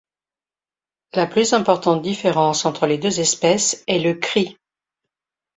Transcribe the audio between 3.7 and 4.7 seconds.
est le cri.